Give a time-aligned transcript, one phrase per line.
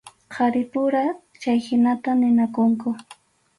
[0.33, 1.03] Qharipura
[1.41, 2.89] chayhinata ninakunku.